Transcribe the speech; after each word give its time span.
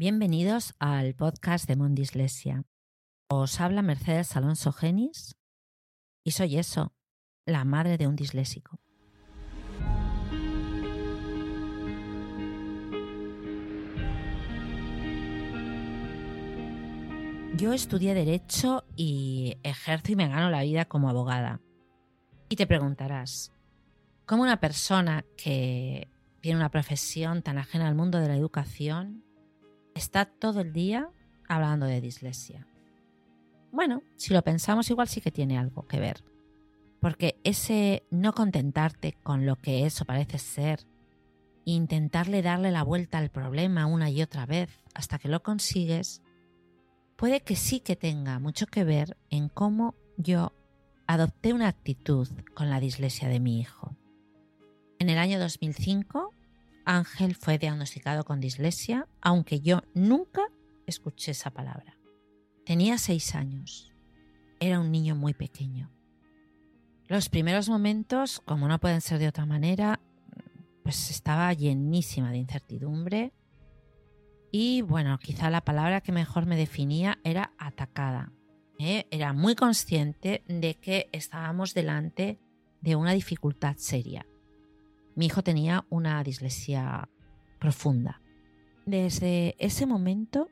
Bienvenidos 0.00 0.76
al 0.78 1.16
podcast 1.16 1.66
de 1.66 1.74
Mondislesia. 1.74 2.62
Os 3.28 3.60
habla 3.60 3.82
Mercedes 3.82 4.36
Alonso 4.36 4.70
Genis 4.70 5.34
y 6.22 6.30
soy 6.30 6.56
eso, 6.56 6.92
la 7.44 7.64
madre 7.64 7.98
de 7.98 8.06
un 8.06 8.14
disléxico. 8.14 8.78
Yo 17.56 17.72
estudié 17.72 18.14
Derecho 18.14 18.84
y 18.94 19.56
ejerzo 19.64 20.12
y 20.12 20.14
me 20.14 20.28
gano 20.28 20.48
la 20.48 20.62
vida 20.62 20.84
como 20.84 21.08
abogada. 21.08 21.60
Y 22.48 22.54
te 22.54 22.68
preguntarás, 22.68 23.50
¿cómo 24.26 24.44
una 24.44 24.60
persona 24.60 25.24
que 25.36 26.06
tiene 26.40 26.60
una 26.60 26.70
profesión 26.70 27.42
tan 27.42 27.58
ajena 27.58 27.88
al 27.88 27.96
mundo 27.96 28.20
de 28.20 28.28
la 28.28 28.36
educación 28.36 29.24
está 29.98 30.24
todo 30.24 30.60
el 30.60 30.72
día 30.72 31.10
hablando 31.48 31.86
de 31.86 32.00
dislexia? 32.00 32.66
Bueno, 33.70 34.02
si 34.16 34.32
lo 34.32 34.42
pensamos 34.42 34.88
igual 34.90 35.08
sí 35.08 35.20
que 35.20 35.30
tiene 35.30 35.58
algo 35.58 35.86
que 35.86 36.00
ver. 36.00 36.24
Porque 37.00 37.38
ese 37.44 38.04
no 38.10 38.32
contentarte 38.32 39.12
con 39.22 39.46
lo 39.46 39.56
que 39.56 39.86
eso 39.86 40.04
parece 40.04 40.38
ser, 40.38 40.86
intentarle 41.64 42.42
darle 42.42 42.70
la 42.70 42.82
vuelta 42.82 43.18
al 43.18 43.30
problema 43.30 43.86
una 43.86 44.10
y 44.10 44.22
otra 44.22 44.46
vez 44.46 44.70
hasta 44.94 45.18
que 45.18 45.28
lo 45.28 45.42
consigues, 45.42 46.22
puede 47.16 47.40
que 47.42 47.56
sí 47.56 47.80
que 47.80 47.94
tenga 47.94 48.38
mucho 48.38 48.66
que 48.66 48.84
ver 48.84 49.16
en 49.30 49.48
cómo 49.48 49.94
yo 50.16 50.52
adopté 51.06 51.52
una 51.52 51.68
actitud 51.68 52.28
con 52.54 52.70
la 52.70 52.80
dislexia 52.80 53.28
de 53.28 53.40
mi 53.40 53.60
hijo. 53.60 53.96
En 54.98 55.08
el 55.10 55.18
año 55.18 55.38
2005, 55.38 56.34
Ángel 56.88 57.34
fue 57.34 57.58
diagnosticado 57.58 58.24
con 58.24 58.40
dislexia, 58.40 59.06
aunque 59.20 59.60
yo 59.60 59.82
nunca 59.94 60.40
escuché 60.86 61.32
esa 61.32 61.50
palabra. 61.50 61.98
Tenía 62.64 62.96
seis 62.96 63.34
años. 63.34 63.92
Era 64.58 64.80
un 64.80 64.90
niño 64.90 65.14
muy 65.14 65.34
pequeño. 65.34 65.90
Los 67.06 67.28
primeros 67.28 67.68
momentos, 67.68 68.40
como 68.46 68.68
no 68.68 68.80
pueden 68.80 69.02
ser 69.02 69.18
de 69.18 69.28
otra 69.28 69.44
manera, 69.44 70.00
pues 70.82 71.10
estaba 71.10 71.52
llenísima 71.52 72.30
de 72.30 72.38
incertidumbre 72.38 73.34
y 74.50 74.80
bueno, 74.80 75.18
quizá 75.18 75.50
la 75.50 75.60
palabra 75.60 76.00
que 76.00 76.12
mejor 76.12 76.46
me 76.46 76.56
definía 76.56 77.18
era 77.22 77.52
atacada. 77.58 78.32
¿eh? 78.78 79.06
Era 79.10 79.34
muy 79.34 79.54
consciente 79.54 80.42
de 80.48 80.74
que 80.76 81.10
estábamos 81.12 81.74
delante 81.74 82.38
de 82.80 82.96
una 82.96 83.12
dificultad 83.12 83.76
seria. 83.76 84.26
Mi 85.18 85.26
hijo 85.26 85.42
tenía 85.42 85.84
una 85.90 86.22
dislexia 86.22 87.08
profunda. 87.58 88.20
Desde 88.86 89.56
ese 89.58 89.84
momento 89.84 90.46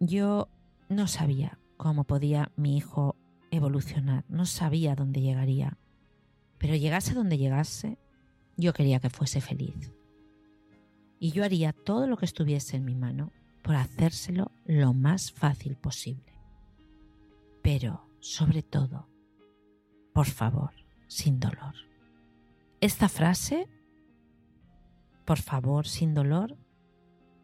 yo 0.00 0.48
no 0.88 1.06
sabía 1.06 1.60
cómo 1.76 2.02
podía 2.02 2.50
mi 2.56 2.76
hijo 2.76 3.14
evolucionar, 3.52 4.24
no 4.28 4.46
sabía 4.46 4.96
dónde 4.96 5.20
llegaría. 5.20 5.78
Pero 6.58 6.74
llegase 6.74 7.14
donde 7.14 7.38
llegase, 7.38 7.98
yo 8.56 8.72
quería 8.72 8.98
que 8.98 9.10
fuese 9.10 9.40
feliz. 9.40 9.92
Y 11.20 11.30
yo 11.30 11.44
haría 11.44 11.72
todo 11.72 12.08
lo 12.08 12.16
que 12.16 12.24
estuviese 12.24 12.78
en 12.78 12.86
mi 12.86 12.96
mano 12.96 13.30
por 13.62 13.76
hacérselo 13.76 14.50
lo 14.64 14.92
más 14.92 15.30
fácil 15.30 15.76
posible. 15.76 16.32
Pero, 17.62 18.08
sobre 18.18 18.64
todo, 18.64 19.06
por 20.12 20.26
favor, 20.26 20.72
sin 21.06 21.38
dolor. 21.38 21.76
Esta 22.80 23.08
frase, 23.08 23.68
por 25.30 25.38
favor, 25.38 25.86
sin 25.86 26.12
dolor, 26.12 26.56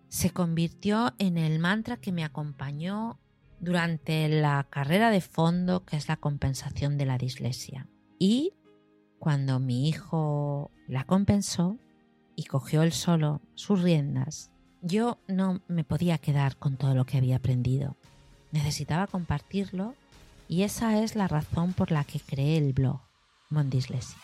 se 0.09 0.31
convirtió 0.31 1.15
en 1.19 1.39
el 1.39 1.61
mantra 1.61 1.97
que 1.97 2.11
me 2.11 2.25
acompañó 2.25 3.21
durante 3.61 4.29
la 4.29 4.67
carrera 4.69 5.13
de 5.13 5.21
fondo 5.21 5.85
que 5.85 5.97
es 5.97 6.09
la 6.09 6.17
compensación 6.17 6.99
de 6.99 7.07
la 7.07 7.17
dislexia. 7.17 7.87
Y 8.19 8.55
cuando 9.21 9.61
mi 9.61 9.89
hijo 9.89 10.73
la 10.89 11.05
compensó 11.05 11.79
y 12.35 12.47
cogió 12.47 12.83
él 12.83 12.91
solo 12.91 13.41
sus 13.55 13.83
riendas, 13.83 14.51
yo 14.83 15.21
no 15.29 15.63
me 15.69 15.85
podía 15.85 16.19
quedar 16.19 16.57
con 16.57 16.79
todo 16.79 16.97
lo 16.97 17.07
que 17.07 17.19
había 17.19 17.37
aprendido. 17.37 17.97
Necesitaba 18.51 19.07
compartirlo 19.07 19.95
y 20.49 20.63
esa 20.63 21.01
es 21.01 21.15
la 21.15 21.29
razón 21.29 21.73
por 21.73 21.93
la 21.93 22.03
que 22.03 22.19
creé 22.19 22.59
el 22.59 22.73
blog 22.73 23.01
Mondislesia. 23.49 24.19